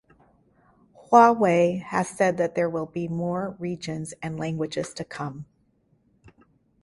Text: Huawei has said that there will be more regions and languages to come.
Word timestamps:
Huawei 0.97 1.79
has 1.83 2.09
said 2.09 2.37
that 2.37 2.55
there 2.55 2.67
will 2.67 2.87
be 2.87 3.07
more 3.07 3.55
regions 3.59 4.15
and 4.19 4.39
languages 4.39 4.95
to 4.95 5.05
come. 5.05 5.45